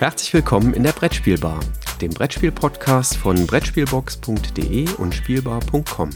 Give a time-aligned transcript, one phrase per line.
[0.00, 1.60] Herzlich willkommen in der Brettspielbar,
[2.00, 6.08] dem Brettspiel-Podcast von Brettspielbox.de und Spielbar.com.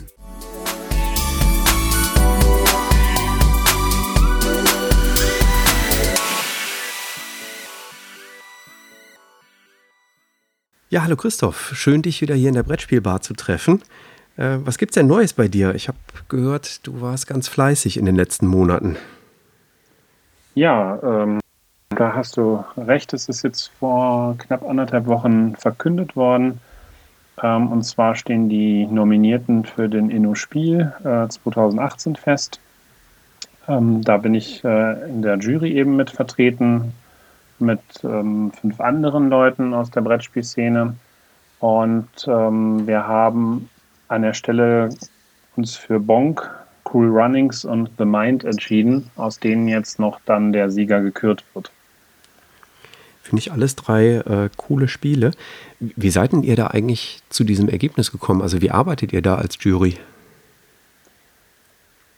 [10.89, 13.83] Ja, hallo Christoph, schön dich wieder hier in der Brettspielbar zu treffen.
[14.39, 15.75] Äh, was gibt's denn Neues bei dir?
[15.75, 15.99] Ich habe
[16.31, 18.97] gehört, du warst ganz fleißig in den letzten Monaten.
[20.55, 21.41] Ja, ähm,
[21.97, 23.13] da hast du recht.
[23.13, 26.61] Es ist jetzt vor knapp anderthalb Wochen verkündet worden.
[27.43, 32.61] Ähm, und zwar stehen die Nominierten für den Inno-Spiel äh, 2018 fest.
[33.69, 36.93] Ähm, da bin ich äh, in der Jury eben mit vertreten,
[37.59, 40.95] mit ähm, fünf anderen Leuten aus der Brettspielszene.
[41.61, 43.71] Und wir haben
[44.09, 44.91] an der Stelle
[45.57, 46.51] uns für Bonk,
[46.93, 51.73] Cool Runnings und The Mind entschieden, aus denen jetzt noch dann der Sieger gekürt wird.
[53.25, 55.31] Finde ich alles drei äh, coole Spiele.
[55.81, 58.43] Wie seid denn ihr da eigentlich zu diesem Ergebnis gekommen?
[58.43, 59.97] Also wie arbeitet ihr da als Jury?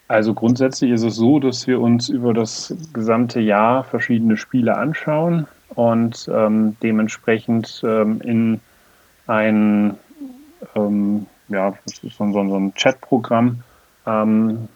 [0.09, 5.47] Also grundsätzlich ist es so, dass wir uns über das gesamte Jahr verschiedene Spiele anschauen
[5.77, 8.61] und ähm, dementsprechend ähm, in
[9.29, 9.95] ein,
[10.75, 13.61] ähm, ja, so, so, so ein Chatprogramm
[14.09, 14.67] ähm,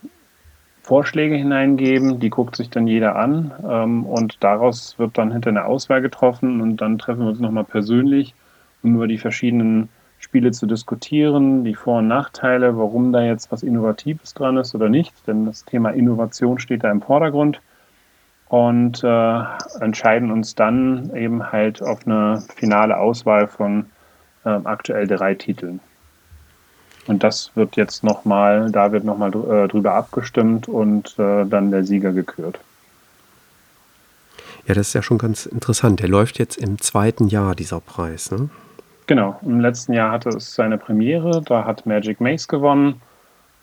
[0.91, 5.64] Vorschläge hineingeben, die guckt sich dann jeder an ähm, und daraus wird dann hinter eine
[5.64, 8.34] Auswahl getroffen und dann treffen wir uns nochmal persönlich,
[8.82, 9.88] um über die verschiedenen
[10.19, 14.88] Spiele zu diskutieren, die Vor- und Nachteile, warum da jetzt was Innovatives dran ist oder
[14.88, 17.60] nicht, denn das Thema Innovation steht da im Vordergrund
[18.48, 19.42] und äh,
[19.80, 23.86] entscheiden uns dann eben halt auf eine finale Auswahl von
[24.44, 25.78] äh, aktuell drei Titeln.
[27.11, 31.83] Und das wird jetzt nochmal, da wird nochmal äh, drüber abgestimmt und äh, dann der
[31.83, 32.61] Sieger gekürt.
[34.64, 35.98] Ja, das ist ja schon ganz interessant.
[35.98, 38.49] Der läuft jetzt im zweiten Jahr, dieser Preis, ne?
[39.09, 43.03] Genau, im letzten Jahr hatte es seine Premiere, da hat Magic Maze gewonnen,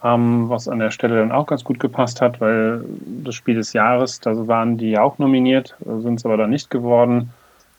[0.04, 2.84] ähm, was an der Stelle dann auch ganz gut gepasst hat, weil
[3.24, 6.70] das Spiel des Jahres, da waren die ja auch nominiert, sind es aber dann nicht
[6.70, 7.32] geworden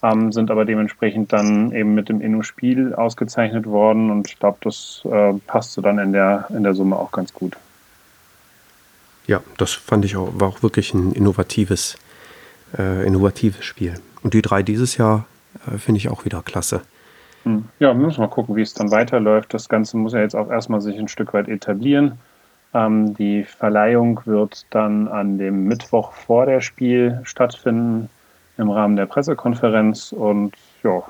[0.03, 5.03] ähm, sind aber dementsprechend dann eben mit dem Inno-Spiel ausgezeichnet worden und ich glaube, das
[5.05, 7.57] äh, passte dann in der, in der Summe auch ganz gut.
[9.27, 11.99] Ja, das fand ich auch, war auch wirklich ein innovatives,
[12.79, 13.95] äh, innovatives Spiel.
[14.23, 15.27] Und die drei dieses Jahr
[15.67, 16.81] äh, finde ich auch wieder klasse.
[17.43, 17.65] Hm.
[17.79, 19.53] Ja, wir müssen mal gucken, wie es dann weiterläuft.
[19.53, 22.19] Das Ganze muss ja jetzt auch erstmal sich ein Stück weit etablieren.
[22.73, 28.09] Ähm, die Verleihung wird dann an dem Mittwoch vor der Spiel stattfinden
[28.59, 31.03] im Rahmen der Pressekonferenz und ja,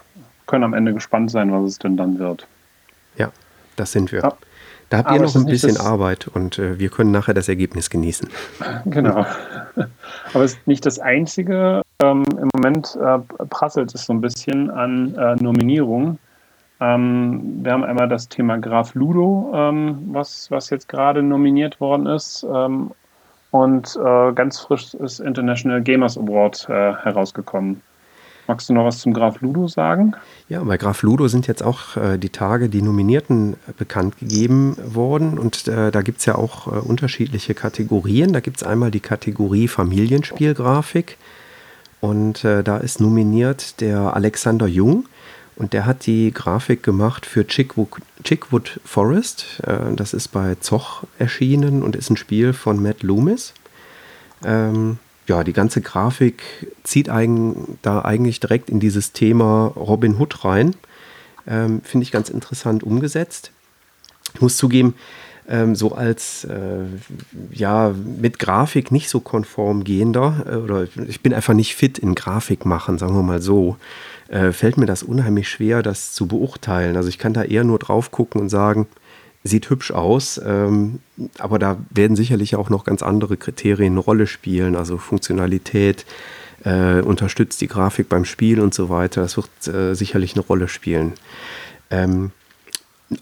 [0.46, 2.46] können am Ende gespannt sein, was es denn dann wird.
[3.16, 3.30] Ja,
[3.76, 4.22] das sind wir.
[4.22, 4.32] Ja.
[4.90, 8.28] Da habt ihr noch ein bisschen Arbeit und äh, wir können nachher das Ergebnis genießen.
[8.86, 9.26] Genau.
[10.32, 11.82] Aber es ist nicht das Einzige.
[12.02, 13.18] Ähm, Im Moment äh,
[13.50, 16.18] prasselt es so ein bisschen an äh, Nominierungen.
[16.80, 22.06] Ähm, wir haben einmal das Thema Graf Ludo, ähm, was, was jetzt gerade nominiert worden
[22.06, 22.46] ist.
[22.50, 22.92] Ähm,
[23.50, 27.80] und äh, ganz frisch ist International Gamers Award äh, herausgekommen.
[28.48, 30.14] Magst du noch was zum Graf Ludo sagen?
[30.48, 35.38] Ja, bei Graf Ludo sind jetzt auch äh, die Tage die Nominierten bekannt gegeben worden.
[35.38, 38.32] Und äh, da gibt es ja auch äh, unterschiedliche Kategorien.
[38.32, 41.18] Da gibt es einmal die Kategorie Familienspielgrafik.
[42.00, 45.04] Und äh, da ist nominiert der Alexander Jung.
[45.58, 47.88] Und der hat die Grafik gemacht für Chickwood,
[48.22, 49.60] Chickwood Forest.
[49.66, 53.54] Äh, das ist bei Zoch erschienen und ist ein Spiel von Matt Loomis.
[54.44, 56.42] Ähm, ja, die ganze Grafik
[56.84, 60.76] zieht eigen, da eigentlich direkt in dieses Thema Robin Hood rein.
[61.48, 63.50] Ähm, Finde ich ganz interessant umgesetzt.
[64.34, 64.94] Ich muss zugeben,
[65.48, 66.84] ähm, so als äh,
[67.50, 72.14] ja mit Grafik nicht so konform gehender äh, oder ich bin einfach nicht fit in
[72.14, 73.76] Grafik machen, sagen wir mal so
[74.28, 76.96] äh, fällt mir das unheimlich schwer, das zu beurteilen.
[76.96, 78.86] Also ich kann da eher nur drauf gucken und sagen,
[79.42, 81.00] sieht hübsch aus, ähm,
[81.38, 86.04] aber da werden sicherlich auch noch ganz andere Kriterien eine Rolle spielen, also Funktionalität,
[86.64, 89.22] äh, unterstützt die Grafik beim Spiel und so weiter.
[89.22, 91.14] Das wird äh, sicherlich eine Rolle spielen.
[91.90, 92.32] Ähm,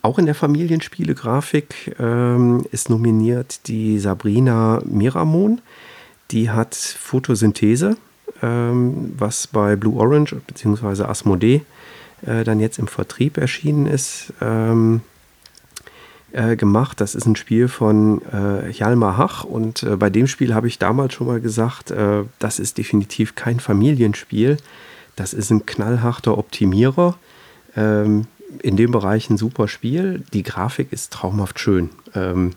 [0.02, 5.60] auch in der Familienspiele-Grafik ähm, ist nominiert die Sabrina Miramon.
[6.30, 7.96] Die hat Photosynthese
[8.42, 11.04] ähm, was bei Blue Orange bzw.
[11.04, 11.62] Asmodee
[12.26, 15.02] äh, dann jetzt im Vertrieb erschienen ist, ähm,
[16.32, 17.00] äh, gemacht.
[17.00, 20.78] Das ist ein Spiel von äh, Hjalmar Hach und äh, bei dem Spiel habe ich
[20.78, 24.56] damals schon mal gesagt, äh, das ist definitiv kein Familienspiel.
[25.14, 27.16] Das ist ein knallharter Optimierer.
[27.74, 28.26] Ähm,
[28.62, 30.22] in dem Bereich ein super Spiel.
[30.32, 31.90] Die Grafik ist traumhaft schön.
[32.14, 32.52] Ähm,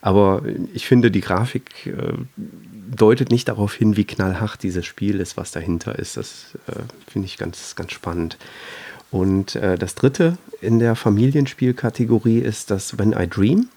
[0.00, 0.42] aber
[0.72, 2.12] ich finde, die Grafik äh,
[2.94, 6.16] deutet nicht darauf hin, wie knallhart dieses Spiel ist, was dahinter ist.
[6.16, 6.80] Das äh,
[7.10, 8.38] finde ich ganz, ganz spannend.
[9.10, 13.68] Und äh, das dritte in der Familienspielkategorie ist das When I Dream.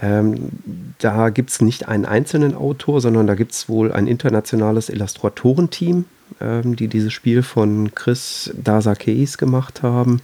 [0.00, 0.50] Ähm,
[0.98, 6.06] da gibt es nicht einen einzelnen Autor, sondern da gibt es wohl ein internationales Illustratorenteam,
[6.40, 10.20] ähm, die dieses Spiel von Chris Dasakeis gemacht haben.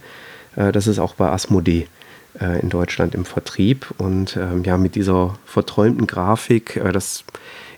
[0.59, 1.87] Äh, das ist auch bei Asmodee
[2.39, 3.87] äh, in Deutschland im Vertrieb.
[3.97, 7.23] Und ähm, ja, mit dieser verträumten Grafik, äh, das,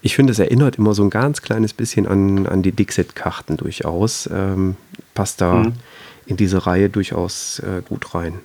[0.01, 4.29] ich finde, es erinnert immer so ein ganz kleines bisschen an, an die Dixit-Karten durchaus.
[4.33, 4.75] Ähm,
[5.13, 5.73] passt da mhm.
[6.25, 8.39] in diese Reihe durchaus äh, gut rein.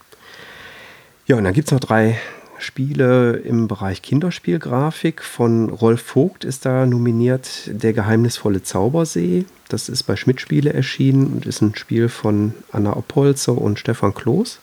[1.26, 2.18] Ja, und dann gibt es noch drei
[2.58, 5.22] Spiele im Bereich Kinderspielgrafik.
[5.22, 9.44] Von Rolf Vogt ist da nominiert Der geheimnisvolle Zaubersee.
[9.68, 14.14] Das ist bei Schmidt Spiele erschienen und ist ein Spiel von Anna Oppolzer und Stefan
[14.14, 14.60] Kloß.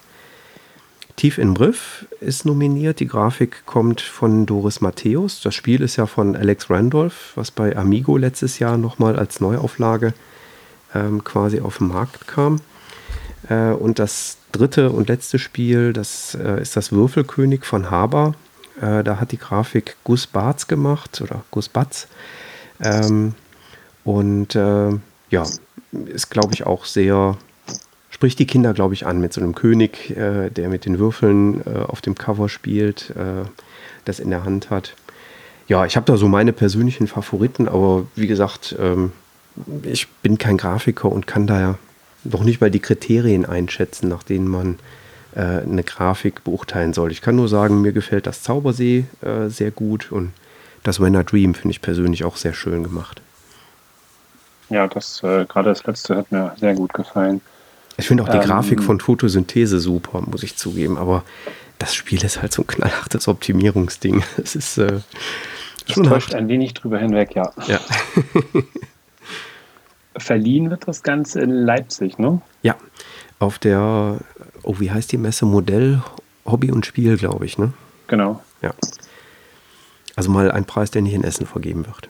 [1.16, 3.00] Tief in Brief ist nominiert.
[3.00, 5.42] Die Grafik kommt von Doris Matthäus.
[5.42, 10.14] Das Spiel ist ja von Alex Randolph, was bei Amigo letztes Jahr nochmal als Neuauflage
[10.96, 12.62] ähm, quasi auf den Markt kam.
[13.50, 18.36] Äh, und das dritte und letzte Spiel, das äh, ist das Würfelkönig von Haber.
[18.82, 22.08] Äh, da hat die Grafik Gus Bartz gemacht oder Gus Batz.
[22.82, 23.36] Ähm,
[24.06, 24.92] und äh,
[25.30, 25.44] ja,
[26.06, 27.38] ist, glaube ich, auch sehr
[28.24, 31.62] spricht die Kinder, glaube ich, an mit so einem König, äh, der mit den Würfeln
[31.66, 33.46] äh, auf dem Cover spielt, äh,
[34.06, 34.96] das in der Hand hat.
[35.68, 39.12] Ja, ich habe da so meine persönlichen Favoriten, aber wie gesagt, ähm,
[39.84, 41.78] ich bin kein Grafiker und kann da ja
[42.24, 44.80] noch nicht mal die Kriterien einschätzen, nach denen man
[45.36, 47.12] äh, eine Grafik beurteilen soll.
[47.12, 50.32] Ich kann nur sagen, mir gefällt das Zaubersee äh, sehr gut und
[50.84, 53.22] das When I Dream finde ich persönlich auch sehr schön gemacht.
[54.70, 57.42] Ja, das äh, gerade das letzte hat mir sehr gut gefallen.
[57.98, 60.98] Ich finde auch die ähm, Grafik von Photosynthese super, muss ich zugeben.
[60.98, 61.24] Aber
[61.80, 64.24] das Spiel ist halt so ein knallhartes Optimierungsding.
[64.38, 65.00] Es ist äh,
[65.88, 67.52] schon täuscht ein wenig drüber hinweg, ja.
[67.68, 67.80] ja.
[70.18, 72.42] Verliehen wird das Ganze in Leipzig, ne?
[72.62, 72.76] Ja,
[73.40, 74.18] auf der,
[74.64, 75.46] oh, wie heißt die Messe?
[75.46, 76.02] Modell,
[76.46, 77.74] Hobby und Spiel, glaube ich, ne?
[78.08, 78.42] Genau.
[78.62, 78.74] Ja.
[80.16, 82.10] Also mal ein Preis, der nicht in Essen vergeben wird.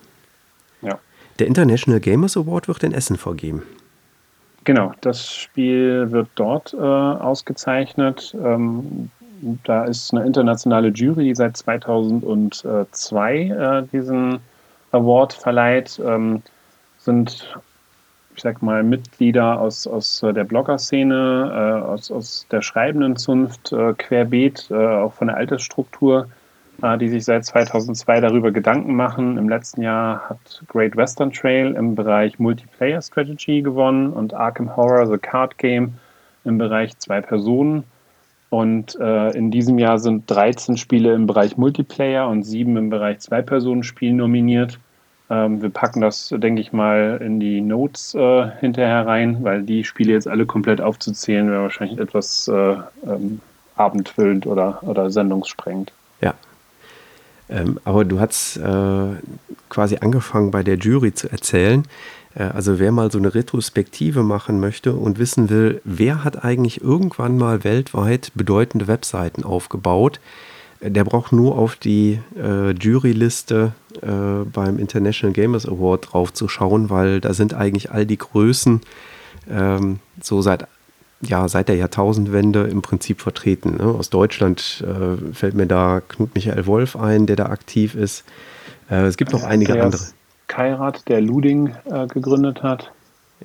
[0.81, 1.00] Ja.
[1.39, 3.63] Der International Gamers Award wird in Essen vergeben.
[4.65, 8.35] Genau, das Spiel wird dort äh, ausgezeichnet.
[8.41, 9.09] Ähm,
[9.65, 14.39] da ist eine internationale Jury, die seit 2002 äh, diesen
[14.91, 16.00] Award verleiht.
[16.03, 16.41] Ähm,
[16.97, 17.57] sind,
[18.35, 23.94] ich sag mal, Mitglieder aus, aus der Blogger-Szene, äh, aus, aus der schreibenden Zunft, äh,
[23.94, 26.27] querbeet, äh, auch von der Altersstruktur
[26.81, 29.38] äh, die sich seit 2002 darüber Gedanken machen.
[29.38, 35.07] Im letzten Jahr hat Great Western Trail im Bereich Multiplayer Strategy gewonnen und Arkham Horror
[35.07, 35.94] The Card Game
[36.44, 37.83] im Bereich zwei Personen.
[38.50, 43.19] Und äh, in diesem Jahr sind 13 Spiele im Bereich Multiplayer und sieben im Bereich
[43.19, 44.79] Zwei-Personen-Spiel nominiert.
[45.33, 49.83] Ähm, wir packen das, denke ich mal, in die Notes äh, hinterher rein, weil die
[49.83, 52.75] Spiele jetzt alle komplett aufzuzählen wäre wahrscheinlich etwas äh,
[53.06, 53.39] ähm,
[53.75, 55.91] abendfüllend oder, oder sendungssprengend.
[56.21, 56.35] Ja,
[57.50, 59.06] ähm, aber du hast äh,
[59.69, 61.83] quasi angefangen bei der Jury zu erzählen.
[62.36, 66.81] Äh, also wer mal so eine Retrospektive machen möchte und wissen will, wer hat eigentlich
[66.81, 70.19] irgendwann mal weltweit bedeutende Webseiten aufgebaut,
[70.89, 76.89] der braucht nur auf die äh, Juryliste äh, beim International Gamers Award drauf zu schauen,
[76.89, 78.81] weil da sind eigentlich all die Größen
[79.50, 80.67] ähm, so seit
[81.25, 83.77] ja, seit der Jahrtausendwende im Prinzip vertreten.
[83.77, 83.86] Ne?
[83.86, 88.25] Aus Deutschland äh, fällt mir da Knut Michael Wolf ein, der da aktiv ist.
[88.89, 90.03] Äh, es gibt noch einige der andere.
[90.48, 92.91] Kairat, der Luding äh, gegründet hat.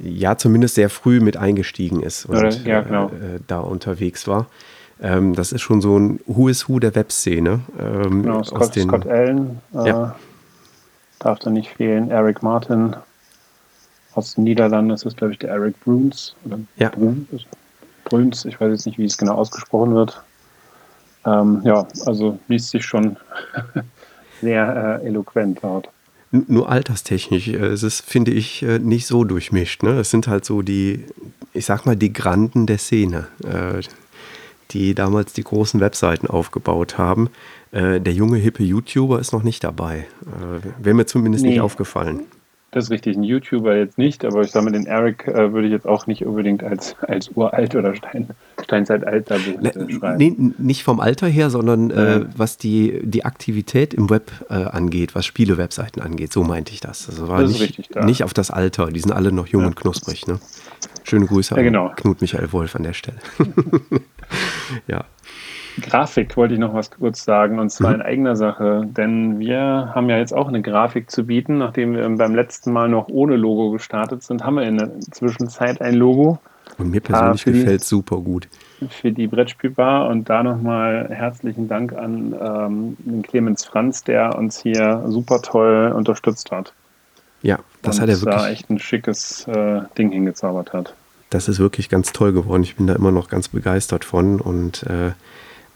[0.00, 3.06] Ja, zumindest sehr früh mit eingestiegen ist und ja, genau.
[3.06, 4.46] Äh, da unterwegs war.
[5.00, 7.60] Ähm, das ist schon so ein Who is Who der Webszene.
[7.78, 10.16] Ähm, genau, Scott, aus den, Scott Allen äh, ja.
[11.20, 12.10] darf da nicht fehlen.
[12.10, 12.96] Eric Martin
[14.14, 16.34] aus den Niederlanden, das ist glaube ich der Eric Bruns.
[16.44, 16.88] Oder ja.
[16.90, 17.46] Bruns,
[18.04, 20.22] Brünz, ich weiß jetzt nicht, wie es genau ausgesprochen wird.
[21.24, 23.16] Ähm, ja, also liest sich schon
[24.40, 25.88] sehr äh, eloquent dort.
[26.30, 29.82] Nur alterstechnisch, äh, es ist, finde ich, äh, nicht so durchmischt.
[29.82, 29.98] Ne?
[30.00, 31.04] Es sind halt so die,
[31.52, 33.80] ich sag mal, die Granden der Szene, äh,
[34.70, 37.30] die damals die großen Webseiten aufgebaut haben.
[37.72, 40.06] Der junge, hippe YouTuber ist noch nicht dabei.
[40.78, 41.50] Wäre mir zumindest nee.
[41.50, 42.22] nicht aufgefallen.
[42.70, 45.68] Das ist richtig, ein YouTuber jetzt nicht, aber ich sage mal, den Eric äh, würde
[45.68, 48.28] ich jetzt auch nicht unbedingt als, als uralt oder Stein,
[48.62, 50.18] Steinzeitalter äh, schreiben.
[50.18, 55.14] Nee, nicht vom Alter her, sondern äh, was die, die Aktivität im Web äh, angeht,
[55.14, 57.08] was Spiele-Webseiten angeht, so meinte ich das.
[57.08, 58.04] Also war das nicht, richtig, da.
[58.04, 59.68] nicht auf das Alter, die sind alle noch jung ja.
[59.68, 60.26] und knusprig.
[60.26, 60.38] Ne?
[61.04, 61.87] Schöne Grüße ja, genau.
[61.87, 63.18] an Knut Michael Wolf an der Stelle.
[64.88, 65.04] ja.
[65.80, 67.97] Grafik wollte ich noch was kurz sagen, und zwar mhm.
[67.97, 68.87] in eigener Sache.
[68.87, 71.58] Denn wir haben ja jetzt auch eine Grafik zu bieten.
[71.58, 75.80] Nachdem wir beim letzten Mal noch ohne Logo gestartet sind, haben wir in der Zwischenzeit
[75.80, 76.38] ein Logo.
[76.76, 78.49] Und mir persönlich äh, gefällt es super gut.
[78.88, 84.61] Für die Brettspielbar und da nochmal herzlichen Dank an ähm, den Clemens Franz, der uns
[84.61, 86.73] hier super toll unterstützt hat.
[87.42, 88.42] Ja, das und hat er wirklich.
[88.42, 90.94] Da echt ein schickes äh, Ding hingezaubert hat.
[91.30, 92.62] Das ist wirklich ganz toll geworden.
[92.62, 95.12] Ich bin da immer noch ganz begeistert von und äh,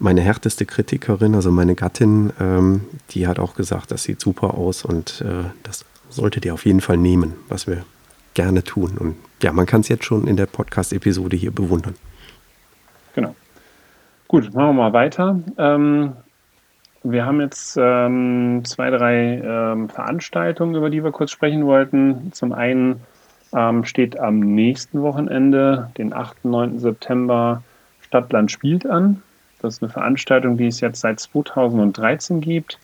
[0.03, 2.81] meine härteste Kritikerin, also meine Gattin, ähm,
[3.11, 6.81] die hat auch gesagt, das sieht super aus und äh, das solltet ihr auf jeden
[6.81, 7.85] Fall nehmen, was wir
[8.33, 8.97] gerne tun.
[8.99, 11.95] Und ja, man kann es jetzt schon in der Podcast-Episode hier bewundern.
[13.15, 13.33] Genau.
[14.27, 15.39] Gut, machen wir mal weiter.
[15.57, 16.13] Ähm,
[17.03, 22.33] wir haben jetzt ähm, zwei, drei ähm, Veranstaltungen, über die wir kurz sprechen wollten.
[22.33, 23.01] Zum einen
[23.53, 26.43] ähm, steht am nächsten Wochenende, den 8.
[26.43, 26.79] 9.
[26.79, 27.63] September,
[28.01, 29.21] Stadtland spielt an.
[29.63, 32.77] Das ist eine Veranstaltung, die es jetzt seit 2013 gibt,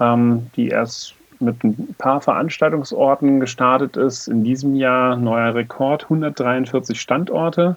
[0.00, 4.28] ähm, die erst mit ein paar Veranstaltungsorten gestartet ist.
[4.28, 7.76] In diesem Jahr neuer Rekord, 143 Standorte,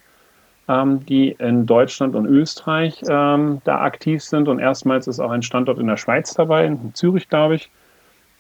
[0.70, 4.48] ähm, die in Deutschland und Österreich ähm, da aktiv sind.
[4.48, 7.70] Und erstmals ist auch ein Standort in der Schweiz dabei, in Zürich, glaube ich.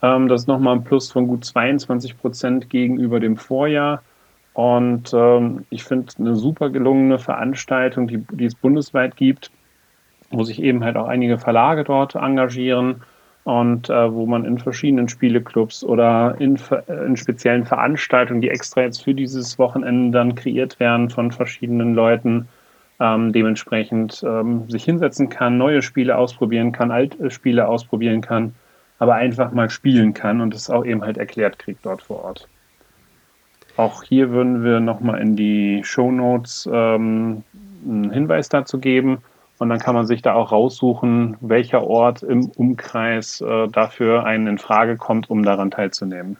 [0.02, 4.02] Ähm, das ist nochmal ein Plus von gut 22 Prozent gegenüber dem Vorjahr.
[4.54, 9.52] Und ähm, ich finde eine super gelungene Veranstaltung, die, die es bundesweit gibt,
[10.30, 13.02] wo sich eben halt auch einige Verlage dort engagieren
[13.44, 16.60] und äh, wo man in verschiedenen Spieleclubs oder in,
[17.06, 22.50] in, speziellen Veranstaltungen, die extra jetzt für dieses Wochenende dann kreiert werden von verschiedenen Leuten,
[23.00, 28.54] ähm, dementsprechend ähm, sich hinsetzen kann, neue Spiele ausprobieren kann, alte Spiele ausprobieren kann,
[29.00, 32.50] aber einfach mal spielen kann und es auch eben halt erklärt kriegt dort vor Ort.
[33.78, 37.44] Auch hier würden wir nochmal in die Show Notes ähm,
[37.86, 39.20] einen Hinweis dazu geben.
[39.60, 44.48] Und dann kann man sich da auch raussuchen, welcher Ort im Umkreis äh, dafür einen
[44.48, 46.38] in Frage kommt, um daran teilzunehmen.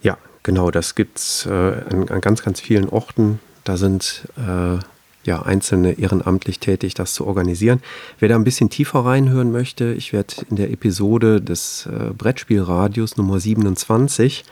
[0.00, 3.38] Ja, genau, das gibt es äh, an, an, ganz, ganz vielen Orten.
[3.64, 4.78] Da sind äh,
[5.22, 7.82] ja Einzelne ehrenamtlich tätig, das zu organisieren.
[8.18, 13.16] Wer da ein bisschen tiefer reinhören möchte, ich werde in der Episode des äh, Brettspielradios
[13.16, 14.44] Nummer 27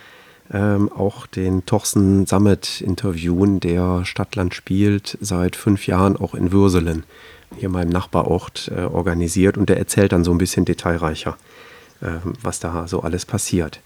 [0.53, 7.05] ähm, auch den Torsten Sammet interviewen, der Stadtland spielt, seit fünf Jahren auch in Würselen,
[7.57, 9.59] hier in meinem Nachbarort äh, organisiert.
[9.59, 11.37] Und der erzählt dann so ein bisschen detailreicher,
[12.01, 12.09] äh,
[12.43, 13.81] was da so alles passiert.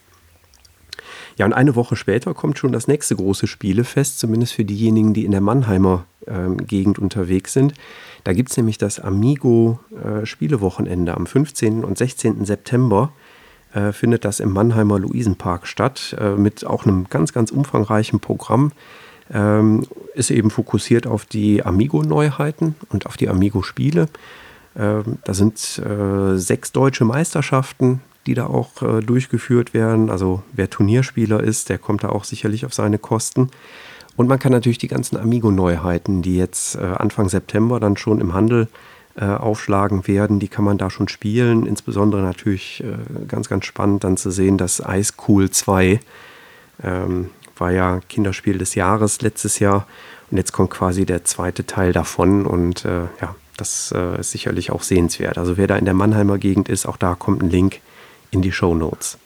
[1.38, 5.24] Ja, und eine Woche später kommt schon das nächste große Spielefest, zumindest für diejenigen, die
[5.24, 7.74] in der Mannheimer äh, Gegend unterwegs sind.
[8.24, 11.84] Da gibt es nämlich das Amigo äh, Spielewochenende am 15.
[11.84, 12.44] und 16.
[12.44, 13.12] September
[13.74, 18.72] äh, findet das im Mannheimer Luisenpark statt, äh, mit auch einem ganz, ganz umfangreichen Programm.
[19.32, 24.08] Ähm, ist eben fokussiert auf die Amigo-Neuheiten und auf die Amigo-Spiele.
[24.76, 30.10] Ähm, da sind äh, sechs deutsche Meisterschaften, die da auch äh, durchgeführt werden.
[30.10, 33.50] Also wer Turnierspieler ist, der kommt da auch sicherlich auf seine Kosten.
[34.16, 38.34] Und man kann natürlich die ganzen Amigo-Neuheiten, die jetzt äh, Anfang September dann schon im
[38.34, 38.68] Handel äh,
[39.16, 40.38] äh, aufschlagen werden.
[40.38, 41.66] Die kann man da schon spielen.
[41.66, 46.00] Insbesondere natürlich äh, ganz, ganz spannend dann zu sehen, dass Ice Cool 2
[46.82, 49.86] ähm, war ja Kinderspiel des Jahres letztes Jahr.
[50.30, 52.46] Und jetzt kommt quasi der zweite Teil davon.
[52.46, 55.36] Und äh, ja, das äh, ist sicherlich auch sehenswert.
[55.38, 57.80] Also wer da in der Mannheimer Gegend ist, auch da kommt ein Link
[58.30, 59.18] in die Show Notes.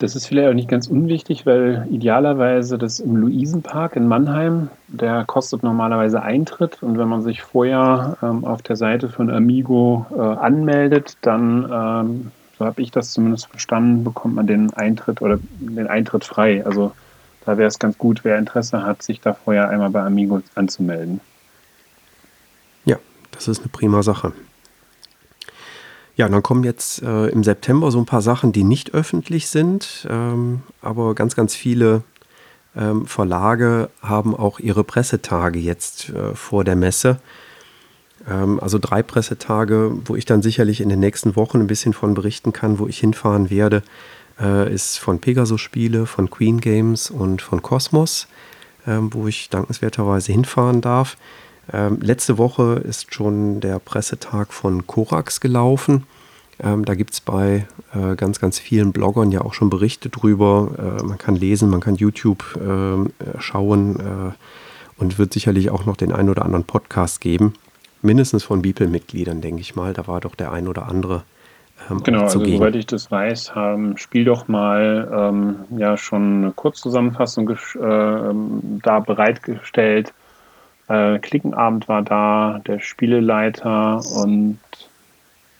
[0.00, 5.24] Das ist vielleicht auch nicht ganz unwichtig, weil idealerweise das im Luisenpark in Mannheim, der
[5.26, 10.18] kostet normalerweise Eintritt und wenn man sich vorher ähm, auf der Seite von Amigo äh,
[10.18, 15.86] anmeldet, dann, ähm, so habe ich das zumindest verstanden, bekommt man den Eintritt oder den
[15.86, 16.64] Eintritt frei.
[16.64, 16.92] Also
[17.44, 21.20] da wäre es ganz gut, wer Interesse hat, sich da vorher einmal bei Amigo anzumelden.
[22.86, 22.96] Ja,
[23.32, 24.32] das ist eine prima Sache.
[26.20, 30.06] Ja, dann kommen jetzt äh, im September so ein paar Sachen, die nicht öffentlich sind,
[30.10, 32.02] ähm, aber ganz, ganz viele
[32.76, 37.20] ähm, Verlage haben auch ihre Pressetage jetzt äh, vor der Messe.
[38.28, 42.12] Ähm, also drei Pressetage, wo ich dann sicherlich in den nächsten Wochen ein bisschen von
[42.12, 43.82] berichten kann, wo ich hinfahren werde,
[44.38, 48.28] äh, ist von Pegasus Spiele, von Queen Games und von Cosmos,
[48.86, 51.16] ähm, wo ich dankenswerterweise hinfahren darf.
[51.72, 56.04] Ähm, letzte Woche ist schon der Pressetag von Korax gelaufen.
[56.62, 60.98] Ähm, da gibt es bei äh, ganz, ganz vielen Bloggern ja auch schon Berichte drüber.
[61.00, 64.34] Äh, man kann lesen, man kann YouTube ähm, äh, schauen
[64.98, 67.54] und wird sicherlich auch noch den einen oder anderen Podcast geben.
[68.02, 69.94] Mindestens von Bibel-Mitgliedern, denke ich mal.
[69.94, 71.22] Da war doch der ein oder andere.
[71.90, 76.50] Ähm, genau, also soweit ich das weiß, haben Spiel doch mal ähm, ja schon eine
[76.52, 77.56] Kurzzusammenfassung äh,
[78.82, 80.12] da bereitgestellt
[80.90, 84.58] Äh, Klickenabend war da, der Spieleleiter und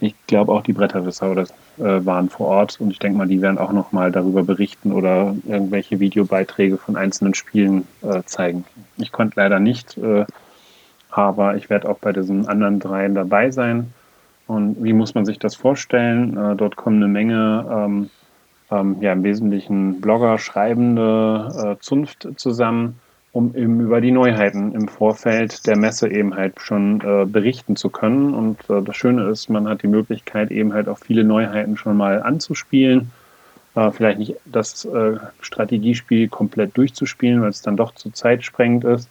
[0.00, 1.42] ich glaube auch die Bretterwisser oder,
[1.78, 5.36] äh, waren vor Ort und ich denke mal, die werden auch nochmal darüber berichten oder
[5.46, 8.64] irgendwelche Videobeiträge von einzelnen Spielen äh, zeigen.
[8.96, 10.26] Ich konnte leider nicht, äh,
[11.10, 13.92] aber ich werde auch bei diesen anderen dreien dabei sein.
[14.48, 16.36] Und wie muss man sich das vorstellen?
[16.36, 18.10] Äh, dort kommen eine Menge, ähm,
[18.72, 22.98] ähm, ja im Wesentlichen Blogger, Schreibende, äh, Zunft zusammen
[23.32, 27.88] um eben über die Neuheiten im Vorfeld der Messe eben halt schon äh, berichten zu
[27.88, 28.34] können.
[28.34, 31.96] Und äh, das Schöne ist, man hat die Möglichkeit eben halt auch viele Neuheiten schon
[31.96, 33.12] mal anzuspielen.
[33.76, 39.08] Äh, vielleicht nicht das äh, Strategiespiel komplett durchzuspielen, weil es dann doch zu zeitsprengend ist.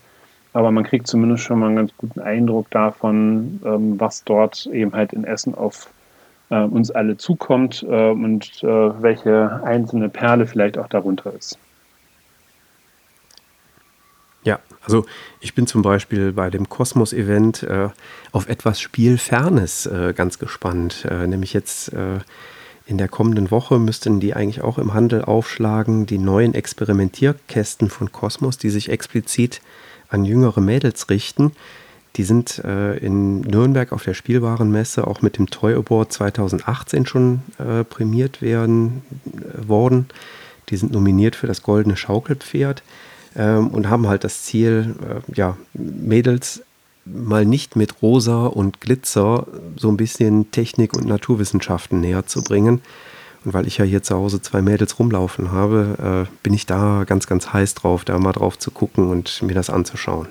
[0.51, 4.93] Aber man kriegt zumindest schon mal einen ganz guten Eindruck davon, ähm, was dort eben
[4.93, 5.89] halt in Essen auf
[6.49, 11.57] äh, uns alle zukommt äh, und welche einzelne Perle vielleicht auch darunter ist.
[14.43, 15.05] Ja, also
[15.41, 17.89] ich bin zum Beispiel bei dem Kosmos-Event äh,
[18.31, 21.05] auf etwas Spielfernes äh, ganz gespannt.
[21.09, 22.19] Äh, nämlich jetzt äh,
[22.85, 28.11] in der kommenden Woche müssten die eigentlich auch im Handel aufschlagen, die neuen Experimentierkästen von
[28.11, 29.61] Kosmos, die sich explizit
[30.07, 31.51] an jüngere Mädels richten.
[32.15, 37.41] Die sind äh, in Nürnberg auf der Spielwarenmesse auch mit dem Toy Award 2018 schon
[37.59, 39.03] äh, prämiert werden,
[39.55, 40.07] worden.
[40.69, 42.81] Die sind nominiert für das Goldene Schaukelpferd
[43.35, 46.61] ähm, und haben halt das Ziel, äh, ja, Mädels
[47.05, 49.45] mal nicht mit Rosa und Glitzer
[49.77, 52.81] so ein bisschen Technik und Naturwissenschaften näher zu bringen.
[53.45, 57.05] Und weil ich ja hier zu Hause zwei Mädels rumlaufen habe, äh, bin ich da
[57.05, 60.27] ganz, ganz heiß drauf, da mal drauf zu gucken und mir das anzuschauen.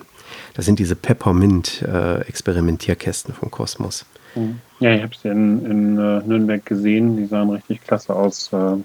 [0.55, 4.05] Das sind diese Peppermint-Experimentierkästen äh, von Kosmos.
[4.35, 4.61] Mhm.
[4.81, 7.17] Ja, ich habe sie in, in äh, Nürnberg gesehen.
[7.17, 8.77] Die sahen richtig klasse aus äh,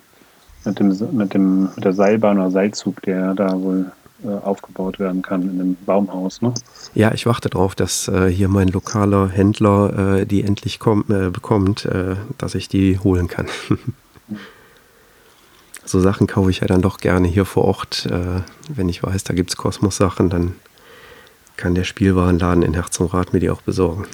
[0.66, 3.92] mit, dem, mit, dem, mit der Seilbahn oder Seilzug, der da wohl
[4.30, 6.42] aufgebaut werden kann in dem Baumhaus.
[6.42, 6.54] Ne?
[6.94, 11.30] Ja, ich warte darauf, dass äh, hier mein lokaler Händler äh, die endlich komm, äh,
[11.30, 13.48] bekommt, äh, dass ich die holen kann.
[15.86, 18.06] so Sachen kaufe ich ja dann doch gerne hier vor Ort.
[18.06, 20.56] Äh, wenn ich weiß, da gibt es Kosmos-Sachen, dann
[21.58, 24.06] kann der Spielwarenladen in Herz und Rat mir die auch besorgen.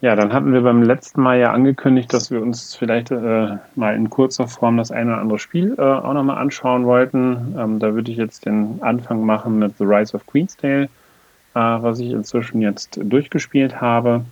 [0.00, 3.96] Ja, dann hatten wir beim letzten Mal ja angekündigt, dass wir uns vielleicht äh, mal
[3.96, 7.56] in kurzer Form das eine oder andere Spiel äh, auch nochmal anschauen wollten.
[7.58, 10.88] Ähm, da würde ich jetzt den Anfang machen mit The Rise of Queensdale, äh,
[11.54, 14.24] was ich inzwischen jetzt durchgespielt habe.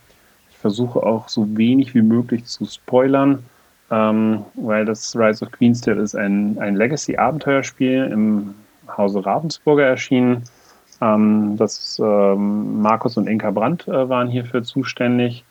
[0.53, 3.45] Ich versuche auch so wenig wie möglich zu spoilern,
[3.91, 8.55] ähm, weil das Rise of Queensdale ist ein, ein Legacy-Abenteuerspiel im
[8.97, 10.45] Hause Ravensburger erschienen.
[11.01, 15.45] Ähm, das ähm, Markus und Inka Brandt äh, waren hierfür zuständig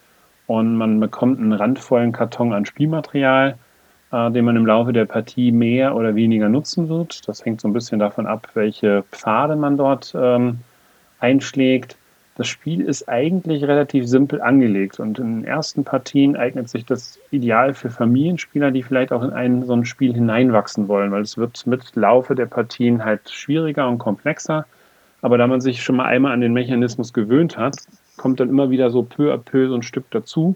[0.47, 3.58] und man bekommt einen randvollen Karton an Spielmaterial,
[4.12, 7.27] äh, den man im Laufe der Partie mehr oder weniger nutzen wird.
[7.27, 10.60] Das hängt so ein bisschen davon ab, welche Pfade man dort ähm,
[11.19, 11.97] einschlägt.
[12.38, 17.17] Das Spiel ist eigentlich relativ simpel angelegt und in den ersten Partien eignet sich das
[17.31, 21.38] ideal für Familienspieler, die vielleicht auch in ein so ein Spiel hineinwachsen wollen, weil es
[21.38, 24.65] wird mit Laufe der Partien halt schwieriger und komplexer.
[25.21, 27.77] Aber da man sich schon mal einmal an den Mechanismus gewöhnt hat,
[28.17, 30.56] kommt dann immer wieder so peu à peu so ein Stück dazu.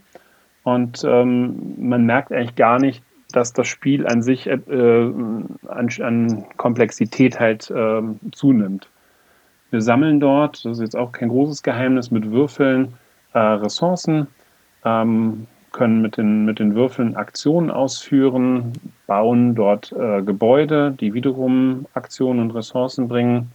[0.64, 6.46] Und ähm, man merkt eigentlich gar nicht, dass das Spiel an sich äh, an, an,
[6.58, 8.90] Komplexität halt äh, zunimmt.
[9.72, 12.94] Wir sammeln dort, das ist jetzt auch kein großes Geheimnis, mit Würfeln
[13.34, 14.28] äh, Ressourcen,
[14.84, 18.74] ähm, können mit den, mit den Würfeln Aktionen ausführen,
[19.06, 23.52] bauen dort äh, Gebäude, die wiederum Aktionen und Ressourcen bringen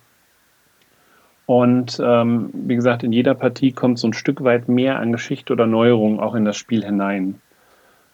[1.47, 5.53] und ähm, wie gesagt, in jeder Partie kommt so ein Stück weit mehr an Geschichte
[5.53, 7.41] oder Neuerung auch in das Spiel hinein.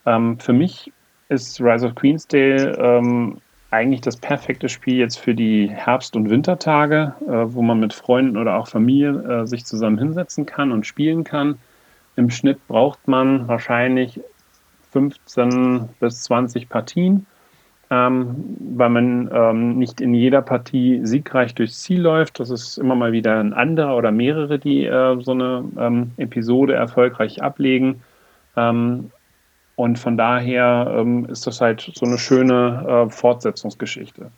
[0.04, 0.92] Ähm, für mich
[1.28, 3.40] ist Rise of Queensdale ähm,
[3.70, 8.36] eigentlich das perfekte Spiel jetzt für die Herbst- und Wintertage, äh, wo man mit Freunden
[8.36, 11.58] oder auch Familie äh, sich zusammen hinsetzen kann und spielen kann.
[12.16, 14.20] Im Schnitt braucht man wahrscheinlich
[14.90, 17.26] 15 bis 20 Partien
[17.90, 22.38] ähm, weil man ähm, nicht in jeder Partie siegreich durchs Ziel läuft.
[22.38, 26.74] Das ist immer mal wieder ein anderer oder mehrere, die äh, so eine ähm, Episode
[26.74, 28.02] erfolgreich ablegen.
[28.56, 29.10] Ähm,
[29.74, 34.30] und von daher ähm, ist das halt so eine schöne äh, Fortsetzungsgeschichte.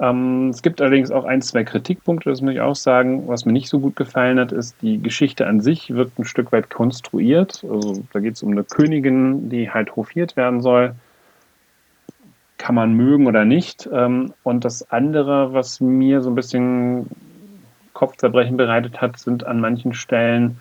[0.00, 3.28] Ähm, es gibt allerdings auch ein, zwei Kritikpunkte, das muss ich auch sagen.
[3.28, 6.50] Was mir nicht so gut gefallen hat, ist, die Geschichte an sich wirkt ein Stück
[6.50, 7.62] weit konstruiert.
[7.70, 10.94] Also da geht es um eine Königin, die halt hofiert werden soll
[12.64, 13.86] kann man mögen oder nicht.
[13.92, 17.10] Ähm, und das andere, was mir so ein bisschen
[17.92, 20.56] Kopfzerbrechen bereitet hat, sind an manchen Stellen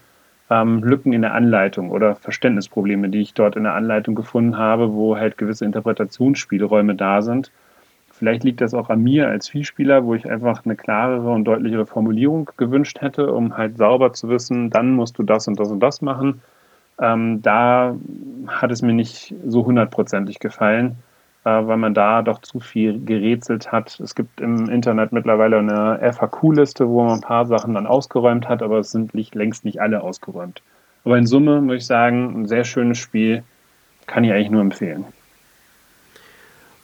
[0.49, 4.91] ähm, Lücken in der Anleitung oder Verständnisprobleme, die ich dort in der Anleitung gefunden habe,
[4.91, 7.51] wo halt gewisse Interpretationsspielräume da sind,
[8.11, 11.85] vielleicht liegt das auch an mir als Vielspieler, wo ich einfach eine klarere und deutlichere
[11.85, 15.79] Formulierung gewünscht hätte, um halt sauber zu wissen, dann musst du das und das und
[15.79, 16.41] das machen.
[16.99, 17.95] Ähm, da
[18.47, 20.97] hat es mir nicht so hundertprozentig gefallen,
[21.43, 23.99] weil man da doch zu viel gerätselt hat.
[23.99, 28.61] Es gibt im Internet mittlerweile eine FAQ-Liste, wo man ein paar Sachen dann ausgeräumt hat,
[28.61, 30.61] aber es sind nicht, längst nicht alle ausgeräumt.
[31.03, 33.43] Aber in Summe muss ich sagen, ein sehr schönes Spiel,
[34.07, 35.05] kann ich eigentlich nur empfehlen.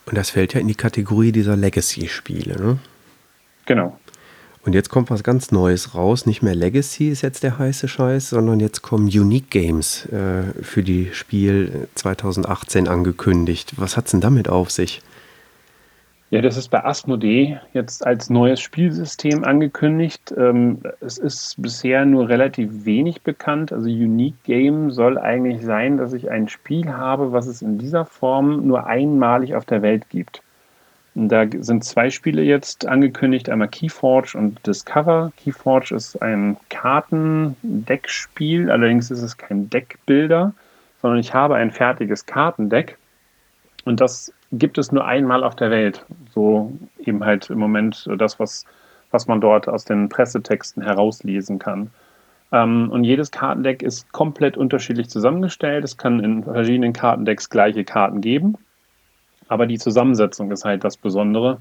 [0.06, 2.80] Und das fällt ja in die Kategorie dieser Legacy-Spiele, ne?
[3.66, 3.98] Genau.
[4.66, 6.26] Und jetzt kommt was ganz Neues raus.
[6.26, 10.84] Nicht mehr Legacy ist jetzt der heiße Scheiß, sondern jetzt kommen Unique Games äh, für
[10.84, 13.74] die Spiel 2018 angekündigt.
[13.78, 15.02] Was hat es denn damit auf sich?
[16.32, 20.32] Ja, das ist bei Asmodee jetzt als neues Spielsystem angekündigt.
[20.38, 23.74] Ähm, es ist bisher nur relativ wenig bekannt.
[23.74, 28.06] Also Unique Game soll eigentlich sein, dass ich ein Spiel habe, was es in dieser
[28.06, 30.44] Form nur einmalig auf der Welt gibt.
[31.28, 35.34] Da sind zwei Spiele jetzt angekündigt, einmal Keyforge und Discover.
[35.36, 40.54] Keyforge ist ein Kartendeckspiel, allerdings ist es kein Deckbilder,
[41.02, 42.98] sondern ich habe ein fertiges Kartendeck
[43.84, 46.06] und das gibt es nur einmal auf der Welt.
[46.34, 48.64] So eben halt im Moment das, was,
[49.12, 51.90] was man dort aus den Pressetexten herauslesen kann.
[52.52, 55.84] Ähm, und jedes Kartendeck ist komplett unterschiedlich zusammengestellt.
[55.84, 58.58] Es kann in verschiedenen Kartendecks gleiche Karten geben,
[59.50, 61.60] aber die Zusammensetzung ist halt das Besondere.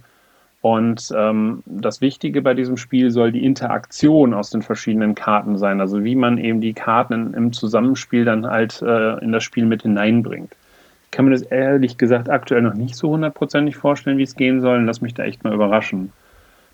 [0.60, 5.80] Und ähm, das Wichtige bei diesem Spiel soll die Interaktion aus den verschiedenen Karten sein,
[5.80, 9.82] also wie man eben die Karten im Zusammenspiel dann halt äh, in das Spiel mit
[9.82, 10.56] hineinbringt
[11.10, 14.82] kann mir das ehrlich gesagt aktuell noch nicht so hundertprozentig vorstellen, wie es gehen soll.
[14.82, 16.12] Lass mich da echt mal überraschen.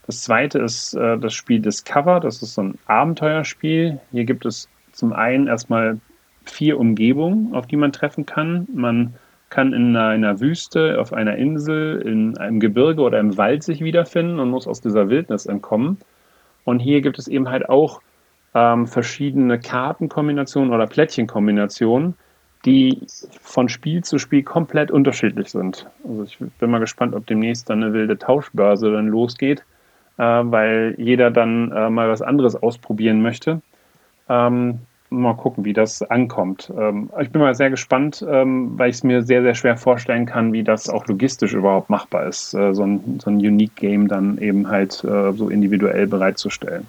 [0.06, 2.20] Das zweite ist äh, das Spiel Discover.
[2.20, 4.00] Das ist so ein Abenteuerspiel.
[4.12, 5.98] Hier gibt es zum einen erstmal
[6.44, 8.66] vier Umgebungen, auf die man treffen kann.
[8.74, 9.14] Man
[9.54, 13.62] kann in einer, in einer Wüste, auf einer Insel, in einem Gebirge oder im Wald
[13.62, 15.98] sich wiederfinden und muss aus dieser Wildnis entkommen.
[16.64, 18.00] Und hier gibt es eben halt auch
[18.52, 22.14] ähm, verschiedene Kartenkombinationen oder Plättchenkombinationen,
[22.64, 23.00] die
[23.40, 25.86] von Spiel zu Spiel komplett unterschiedlich sind.
[26.02, 29.60] Also ich bin mal gespannt, ob demnächst dann eine wilde Tauschbörse dann losgeht,
[30.18, 33.62] äh, weil jeder dann äh, mal was anderes ausprobieren möchte.
[34.28, 34.80] Ähm,
[35.20, 36.72] mal gucken, wie das ankommt.
[36.76, 40.26] Ähm, ich bin mal sehr gespannt, ähm, weil ich es mir sehr, sehr schwer vorstellen
[40.26, 44.08] kann, wie das auch logistisch überhaupt machbar ist, äh, so, ein, so ein Unique Game
[44.08, 46.86] dann eben halt äh, so individuell bereitzustellen.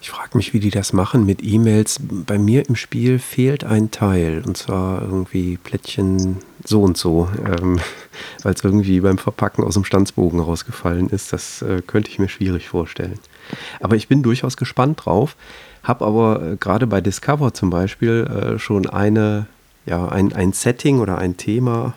[0.00, 2.00] Ich frage mich, wie die das machen mit E-Mails.
[2.02, 7.80] Bei mir im Spiel fehlt ein Teil, und zwar irgendwie Plättchen so und so, ähm,
[8.42, 11.32] weil es irgendwie beim Verpacken aus dem Stanzbogen rausgefallen ist.
[11.32, 13.18] Das äh, könnte ich mir schwierig vorstellen.
[13.80, 15.36] Aber ich bin durchaus gespannt drauf,
[15.82, 19.46] habe aber äh, gerade bei Discover zum Beispiel äh, schon eine,
[19.86, 21.94] ja, ein, ein Setting oder ein Thema,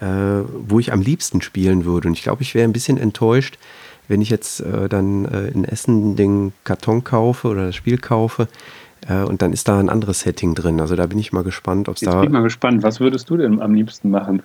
[0.00, 2.08] äh, wo ich am liebsten spielen würde.
[2.08, 3.58] Und ich glaube, ich wäre ein bisschen enttäuscht,
[4.08, 8.48] wenn ich jetzt äh, dann äh, in Essen den Karton kaufe oder das Spiel kaufe,
[9.08, 10.80] äh, und dann ist da ein anderes Setting drin.
[10.80, 12.14] Also da bin ich mal gespannt, ob es da.
[12.14, 12.82] Ich bin mal gespannt.
[12.82, 14.42] Was würdest du denn am liebsten machen?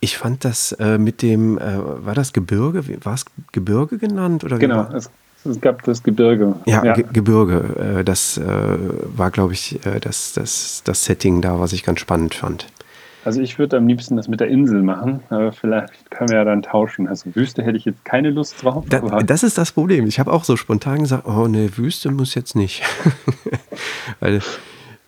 [0.00, 2.84] Ich fand das äh, mit dem, äh, war das Gebirge?
[3.04, 4.44] War es Gebirge genannt?
[4.44, 5.10] Oder genau, es,
[5.44, 6.56] es, gab das Gebirge.
[6.66, 6.92] Ja, ja.
[6.94, 7.98] Ge Gebirge.
[8.00, 12.66] Äh, das war, glaube ich, das, das, das Setting da, was ich ganz spannend fand.
[13.24, 16.44] Also ich würde am liebsten das mit der Insel machen, aber vielleicht können wir ja
[16.44, 17.08] dann tauschen.
[17.08, 18.84] Also Wüste hätte ich jetzt keine Lust drauf.
[18.88, 20.06] Da, das ist das Problem.
[20.06, 22.82] Ich habe auch so spontan gesagt, oh ne, Wüste muss jetzt nicht.
[24.20, 24.40] Weil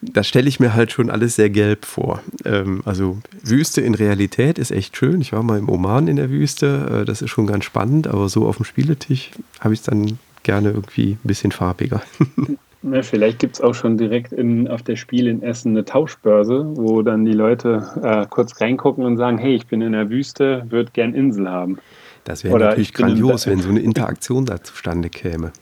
[0.00, 2.22] das stelle ich mir halt schon alles sehr gelb vor.
[2.44, 5.20] Ähm, also Wüste in Realität ist echt schön.
[5.20, 8.28] Ich war mal im Oman in der Wüste, äh, das ist schon ganz spannend, aber
[8.28, 12.02] so auf dem Spieletisch habe ich es dann gerne irgendwie ein bisschen farbiger.
[12.92, 16.72] Ja, vielleicht gibt es auch schon direkt in, auf der Spiel in Essen eine Tauschbörse,
[16.76, 20.64] wo dann die Leute äh, kurz reingucken und sagen, hey, ich bin in der Wüste,
[20.68, 21.78] würde gern Insel haben.
[22.24, 25.52] Das wäre natürlich grandios, wenn so eine Interaktion da zustande käme.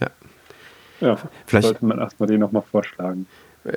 [0.00, 0.08] Ja,
[1.00, 3.26] ja vielleicht sollte man erstmal den nochmal vorschlagen.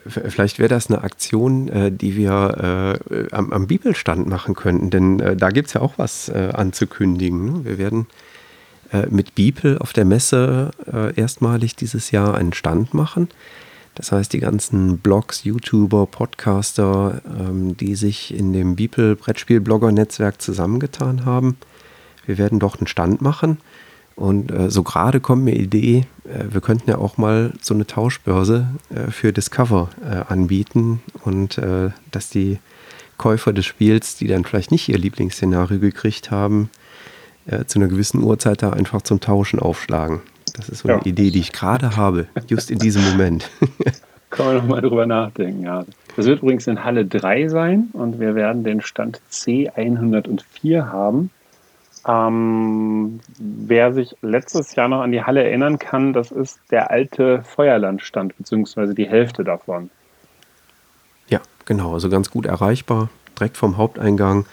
[0.05, 5.19] Vielleicht wäre das eine Aktion, äh, die wir äh, am, am, Bibelstand machen könnten, denn
[5.19, 7.45] äh, da gibt es ja auch was äh, anzukündigen.
[7.45, 7.59] Ne?
[7.63, 8.37] Wir werden äh,
[9.09, 13.29] mit Beeple auf der Messe äh, erstmalig dieses Jahr einen Stand machen.
[13.95, 21.25] Das heißt, die ganzen Blogs, YouTuber, Podcaster, ähm, die sich in dem Beeple Brettspiel-Blogger-Netzwerk zusammengetan
[21.25, 21.57] haben,
[22.27, 23.57] wir werden dort einen Stand machen.
[24.15, 27.73] Und äh, so gerade kommt mir die Idee, äh, wir könnten ja auch mal so
[27.73, 31.59] eine Tauschbörse äh, für Discover äh, anbieten und
[32.11, 32.59] dass die
[33.17, 36.69] Käufer des Spiels, die dann vielleicht nicht ihr Lieblingsszenario gekriegt haben,
[37.47, 40.21] äh, zu einer gewissen Uhrzeit da einfach zum Tauschen aufschlagen.
[40.55, 41.05] Das ist so eine ja.
[41.05, 43.49] Idee, die ich gerade habe, just in diesem Moment.
[44.29, 45.85] Kann man nochmal drüber nachdenken, ja.
[46.15, 51.29] Das wird übrigens in Halle 3 sein und wir werden den Stand C104 haben.
[52.07, 57.43] Ähm, wer sich letztes Jahr noch an die Halle erinnern kann, das ist der alte
[57.43, 59.89] Feuerlandstand, beziehungsweise die Hälfte davon.
[61.27, 64.45] Ja, genau, also ganz gut erreichbar, direkt vom Haupteingang.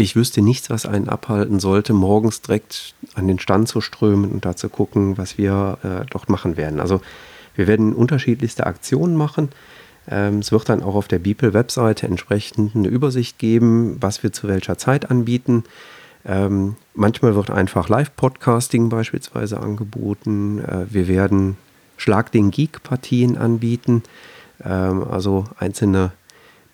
[0.00, 4.44] Ich wüsste nichts, was einen abhalten sollte, morgens direkt an den Stand zu strömen und
[4.44, 6.78] da zu gucken, was wir äh, dort machen werden.
[6.78, 7.00] Also
[7.56, 9.48] wir werden unterschiedlichste Aktionen machen.
[10.08, 14.46] Ähm, es wird dann auch auf der Beeple-Webseite entsprechend eine Übersicht geben, was wir zu
[14.46, 15.64] welcher Zeit anbieten.
[16.24, 20.60] Ähm, manchmal wird einfach Live-Podcasting beispielsweise angeboten.
[20.60, 21.56] Äh, wir werden
[21.96, 24.04] Schlag den Geek-Partien anbieten.
[24.64, 26.12] Ähm, also einzelne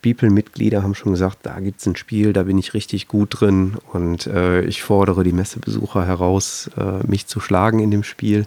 [0.05, 3.79] Beeple-Mitglieder haben schon gesagt, da gibt es ein Spiel, da bin ich richtig gut drin
[3.93, 8.47] und äh, ich fordere die Messebesucher heraus, äh, mich zu schlagen in dem Spiel.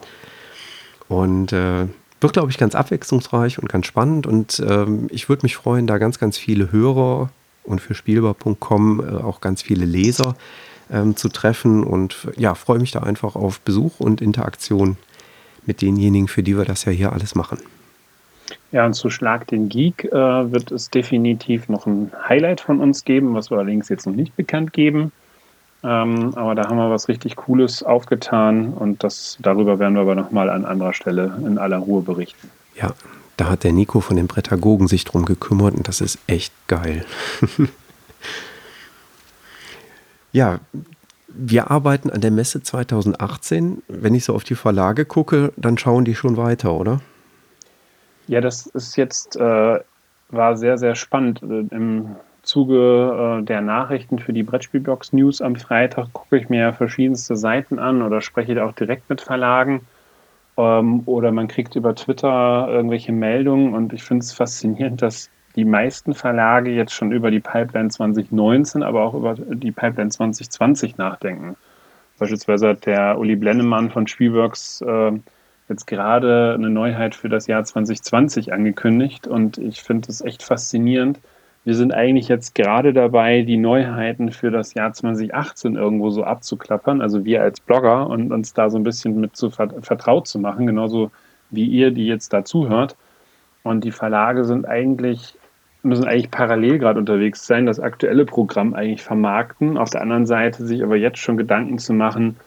[1.08, 1.88] Und äh,
[2.22, 4.28] wird, glaube ich, ganz abwechslungsreich und ganz spannend.
[4.28, 7.32] Und ähm, ich würde mich freuen, da ganz, ganz viele Hörer
[7.64, 10.36] und für Spielbar.com äh, auch ganz viele Leser
[10.92, 11.84] ähm, zu treffen.
[11.84, 14.98] Und ja, freue mich da einfach auf Besuch und Interaktion
[15.66, 17.58] mit denjenigen, für die wir das ja hier alles machen.
[18.72, 23.04] Ja, und zu Schlag den Geek äh, wird es definitiv noch ein Highlight von uns
[23.06, 25.12] geben, was wir allerdings jetzt noch nicht bekannt geben.
[25.84, 30.16] Ähm, aber da haben wir was richtig Cooles aufgetan und das, darüber werden wir aber
[30.16, 32.50] nochmal an anderer Stelle in aller Ruhe berichten.
[32.76, 32.94] Ja,
[33.38, 37.06] da hat der Nico von den Prädagogen sich drum gekümmert und das ist echt geil.
[40.32, 40.60] ja,
[41.28, 43.84] wir arbeiten an der Messe 2018.
[43.88, 47.00] Wenn ich so auf die Verlage gucke, dann schauen die schon weiter, oder?
[48.28, 49.80] Ja, das ist jetzt, äh,
[50.30, 51.42] war sehr, sehr spannend.
[51.42, 56.74] Äh, Im Zuge äh, der Nachrichten für die Brettspielbox News am Freitag gucke ich mir
[56.74, 59.82] verschiedenste Seiten an oder spreche da auch direkt mit Verlagen.
[60.58, 65.66] Ähm, oder man kriegt über Twitter irgendwelche Meldungen und ich finde es faszinierend, dass die
[65.66, 71.56] meisten Verlage jetzt schon über die Pipeline 2019, aber auch über die Pipeline 2020 nachdenken.
[72.20, 75.12] Beispielsweise hat der Uli Blennemann von Spielworks äh,
[75.70, 81.20] jetzt gerade eine Neuheit für das Jahr 2020 angekündigt und ich finde es echt faszinierend,
[81.68, 87.02] wir sind eigentlich jetzt gerade dabei, die Neuheiten für das Jahr 2018 irgendwo so abzuklappern,
[87.02, 90.66] also wir als Blogger und uns da so ein bisschen mit zu vertraut zu machen,
[90.66, 91.12] genauso
[91.50, 92.96] wie ihr, die jetzt da zuhört.
[93.64, 95.36] Und die Verlage sind eigentlich,
[95.84, 100.66] müssen eigentlich parallel gerade unterwegs sein, das aktuelle Programm eigentlich vermarkten, auf der anderen Seite
[100.66, 102.38] sich aber jetzt schon Gedanken zu machen,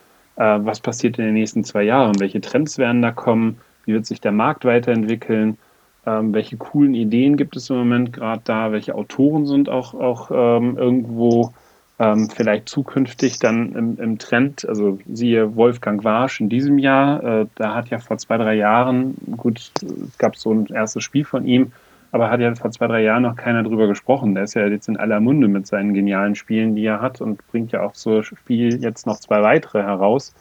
[0.45, 4.21] was passiert in den nächsten zwei Jahren, welche Trends werden da kommen, wie wird sich
[4.21, 5.59] der Markt weiterentwickeln
[6.07, 8.73] ähm, welche coolen Ideen gibt es im Moment gerade da?
[8.73, 11.53] Welche Autoren sind auch, auch ähm, irgendwo
[11.99, 14.67] ähm, vielleicht zukünftig dann im, im, Trend?
[14.67, 17.23] Also siehe Wolfgang Warsch in diesem Jahr.
[17.23, 21.25] Äh, da hat ja vor zwei, drei Jahren, gut, es gab so ein erstes Spiel
[21.25, 21.73] von ihm,
[22.13, 24.35] aber hat ja vor zwei, drei Jahren noch keiner drüber gesprochen.
[24.35, 27.47] Der ist ja jetzt in aller Munde mit seinen genialen Spielen, die er hat und
[27.49, 30.35] bringt ja auch so Spiel jetzt noch zwei weitere heraus.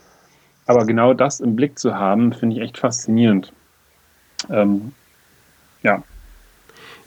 [0.66, 3.54] Aber genau das im Blick zu haben, finde ich echt faszinierend.
[4.50, 4.94] Ähm,
[5.84, 6.04] ja.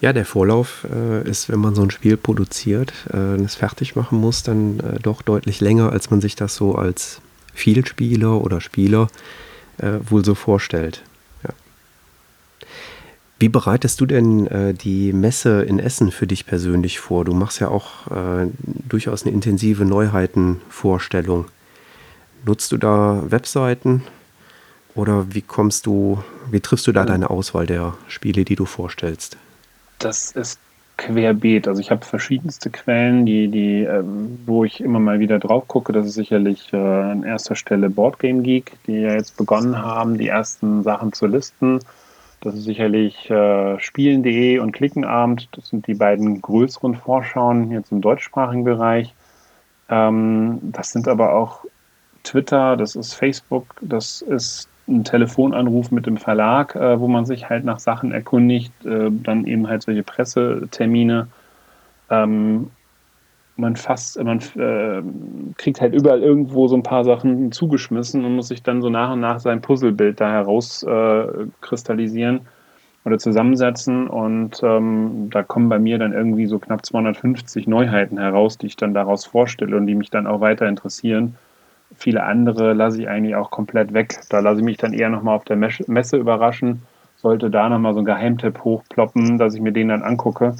[0.00, 4.18] Ja, der Vorlauf äh, ist, wenn man so ein Spiel produziert, äh, es fertig machen
[4.18, 7.20] muss, dann äh, doch deutlich länger, als man sich das so als
[7.54, 9.08] Vielspieler oder Spieler
[9.78, 11.04] äh, wohl so vorstellt.
[13.42, 17.24] Wie bereitest du denn äh, die Messe in Essen für dich persönlich vor?
[17.24, 18.46] Du machst ja auch äh,
[18.88, 21.46] durchaus eine intensive Neuheitenvorstellung.
[22.46, 24.04] Nutzt du da Webseiten?
[24.94, 29.36] Oder wie kommst du, wie triffst du da deine Auswahl der Spiele, die du vorstellst?
[29.98, 30.60] Das ist
[30.96, 31.66] querbeet.
[31.66, 35.92] Also ich habe verschiedenste Quellen, die, die, ähm, wo ich immer mal wieder drauf gucke.
[35.92, 40.28] Das ist sicherlich äh, an erster Stelle Boardgame Geek, die ja jetzt begonnen haben, die
[40.28, 41.80] ersten Sachen zu listen.
[42.42, 45.48] Das ist sicherlich äh, Spielen.de und Klickenabend.
[45.52, 49.14] Das sind die beiden größeren Vorschauen jetzt im deutschsprachigen Bereich.
[49.88, 51.64] Ähm, das sind aber auch
[52.24, 57.48] Twitter, das ist Facebook, das ist ein Telefonanruf mit dem Verlag, äh, wo man sich
[57.48, 61.28] halt nach Sachen erkundigt, äh, dann eben halt solche Pressetermine.
[62.10, 62.70] Ähm,
[63.56, 65.02] man fast, man äh,
[65.56, 69.12] kriegt halt überall irgendwo so ein paar Sachen zugeschmissen und muss sich dann so nach
[69.12, 72.40] und nach sein Puzzlebild da herauskristallisieren äh,
[73.04, 74.08] oder zusammensetzen.
[74.08, 78.76] Und ähm, da kommen bei mir dann irgendwie so knapp 250 Neuheiten heraus, die ich
[78.76, 81.36] dann daraus vorstelle und die mich dann auch weiter interessieren
[81.96, 84.20] viele andere lasse ich eigentlich auch komplett weg.
[84.28, 86.82] Da lasse ich mich dann eher nochmal auf der Messe überraschen.
[87.22, 90.56] Sollte da nochmal so ein Geheimtipp hochploppen, dass ich mir den dann angucke.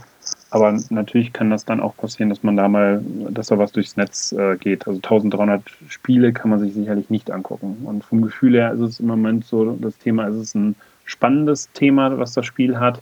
[0.51, 3.97] Aber natürlich kann das dann auch passieren, dass man da mal, dass da was durchs
[3.97, 4.87] Netz äh, geht.
[4.87, 7.79] Also 1300 Spiele kann man sich sicherlich nicht angucken.
[7.85, 11.73] Und vom Gefühl her ist es im Moment so, das Thema ist es ein spannendes
[11.73, 13.01] Thema, was das Spiel hat.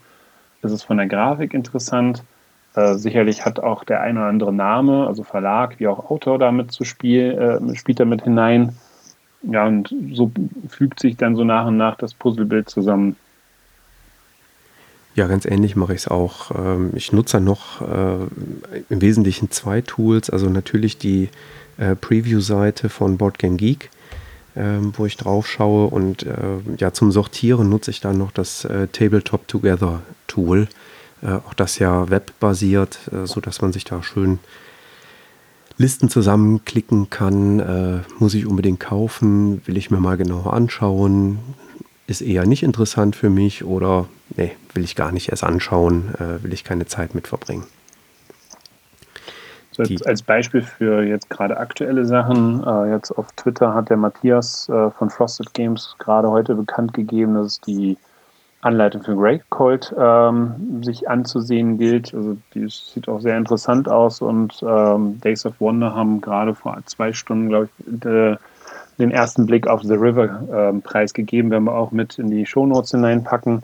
[0.63, 2.23] ist es von der Grafik interessant.
[2.75, 6.71] Äh, sicherlich hat auch der eine oder andere Name, also Verlag wie auch Autor damit
[6.71, 8.77] zu Spiel, äh, spielt damit hinein.
[9.43, 10.31] Ja, und so
[10.69, 13.17] fügt sich dann so nach und nach das Puzzlebild zusammen.
[15.15, 16.53] Ja, ganz ähnlich mache ich es auch.
[16.55, 18.27] Ähm, ich nutze noch äh,
[18.89, 20.31] im Wesentlichen zwei Tools.
[20.31, 21.29] Also natürlich die
[21.79, 23.91] äh, Preview-Seite von Boardgame Geek,
[24.55, 25.89] ähm, wo ich drauf schaue.
[25.89, 26.37] Und äh,
[26.79, 30.69] ja, zum Sortieren nutze ich dann noch das Tabletop Together Tool.
[31.23, 34.39] auch das ja webbasiert, sodass man sich da schön
[35.77, 38.05] Listen zusammenklicken kann.
[38.19, 39.61] muss ich unbedingt kaufen?
[39.67, 41.39] Will ich mir mal genauer anschauen?
[42.11, 46.43] ist eher nicht interessant für mich oder nee, will ich gar nicht erst anschauen, äh,
[46.43, 47.65] will ich keine Zeit mit verbringen.
[49.73, 53.97] So als, als, Beispiel für jetzt gerade aktuelle Sachen, äh, jetzt auf Twitter hat der
[53.97, 57.97] Matthias äh, von Frosted Games gerade heute bekannt gegeben, dass es die
[58.63, 62.13] Anleitung für Grey Colt ähm, sich anzusehen gilt.
[62.15, 66.77] Also die sieht auch sehr interessant aus und ähm, Days of Wonder haben gerade vor
[66.87, 68.01] zwei Stunden, glaube ich,
[69.01, 72.93] den ersten Blick auf The River äh, preisgegeben, werden wir auch mit in die Shownotes
[72.93, 73.63] hineinpacken.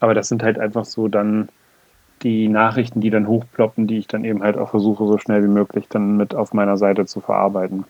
[0.00, 1.48] Aber das sind halt einfach so dann
[2.22, 5.48] die Nachrichten, die dann hochploppen, die ich dann eben halt auch versuche, so schnell wie
[5.48, 7.84] möglich dann mit auf meiner Seite zu verarbeiten.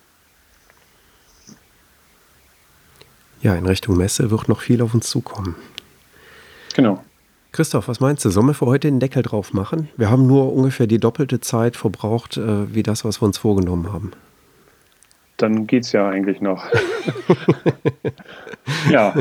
[3.41, 5.55] Ja, in Richtung Messe wird noch viel auf uns zukommen.
[6.75, 7.03] Genau.
[7.53, 8.31] Christoph, was meinst du?
[8.31, 9.89] Sollen wir für heute den Deckel drauf machen?
[9.97, 13.93] Wir haben nur ungefähr die doppelte Zeit verbraucht, äh, wie das, was wir uns vorgenommen
[13.93, 14.13] haben
[15.39, 16.67] dann geht es ja eigentlich noch.
[18.91, 19.15] ja,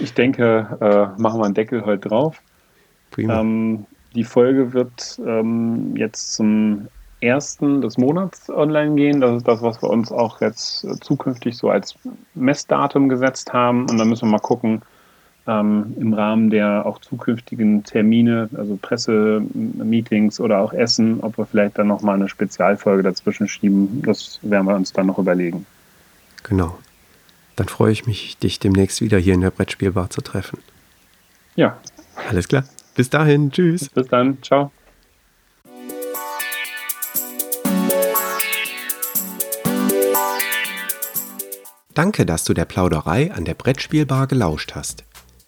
[0.00, 2.42] ich denke, äh, machen wir einen Deckel heute drauf.
[3.16, 6.88] Ähm, die Folge wird ähm, jetzt zum
[7.20, 9.20] ersten des Monats online gehen.
[9.20, 11.94] Das ist das, was wir uns auch jetzt äh, zukünftig so als
[12.34, 13.88] Messdatum gesetzt haben.
[13.90, 14.82] Und dann müssen wir mal gucken,
[15.48, 21.78] ähm, im Rahmen der auch zukünftigen Termine, also Pressemeetings oder auch Essen, ob wir vielleicht
[21.78, 24.02] dann nochmal eine Spezialfolge dazwischen schieben.
[24.02, 25.64] Das werden wir uns dann noch überlegen.
[26.42, 26.78] Genau.
[27.56, 30.58] Dann freue ich mich, dich demnächst wieder hier in der Brettspielbar zu treffen.
[31.56, 31.78] Ja.
[32.28, 32.64] Alles klar.
[32.94, 33.50] Bis dahin.
[33.50, 33.88] Tschüss.
[33.88, 34.42] Bis dann.
[34.42, 34.70] Ciao.
[41.94, 45.07] Danke, dass du der Plauderei an der Brettspielbar gelauscht hast.